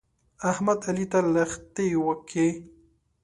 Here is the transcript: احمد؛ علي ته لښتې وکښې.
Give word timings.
احمد؛ 0.49 0.79
علي 0.89 1.05
ته 1.11 1.19
لښتې 1.33 1.85
وکښې. 2.05 2.47